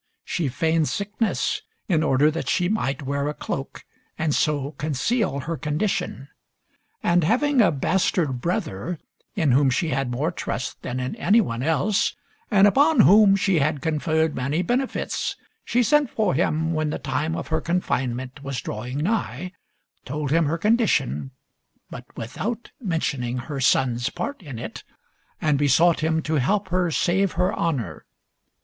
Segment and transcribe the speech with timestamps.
[0.25, 3.85] She feigned sickness, in order that she might wear a cloak
[4.17, 6.27] and so conceal her condition;
[7.03, 8.97] and having a bastard brother,
[9.35, 12.15] in whom she had more trust than in any one else,
[12.49, 17.35] and upon whom she had conferred many benefits, she sent for him when the time
[17.35, 19.51] of her confinement was drawing nigh,
[20.03, 21.29] told him her condition
[21.91, 24.83] (but without mentioning her son's part in it),
[25.39, 28.03] and besought him to help her save her honour.